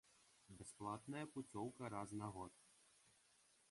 Бясплатная 0.61 1.23
пуцёўка 1.35 1.93
раз 1.97 2.09
на 2.23 2.35
год. 2.39 2.53